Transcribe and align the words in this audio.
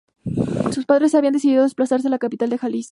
Sus 0.71 0.85
padres 0.87 1.13
habían 1.13 1.33
decidido 1.33 1.61
desplazarse 1.61 2.07
a 2.07 2.09
la 2.09 2.17
capital 2.17 2.49
de 2.49 2.57
Jalisco. 2.57 2.79